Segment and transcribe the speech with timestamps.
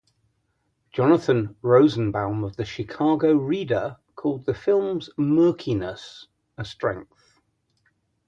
[0.91, 6.25] Jonathan Rosenbaum of the "Chicago Reader" called the film's murkiness
[6.57, 7.39] a strength.